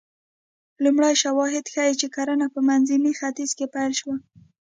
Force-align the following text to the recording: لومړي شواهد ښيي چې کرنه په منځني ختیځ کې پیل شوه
لومړي 0.83 1.13
شواهد 1.23 1.65
ښيي 1.73 1.93
چې 2.01 2.07
کرنه 2.15 2.47
په 2.53 2.59
منځني 2.67 3.11
ختیځ 3.19 3.51
کې 3.57 3.65
پیل 3.75 3.91
شوه 3.99 4.15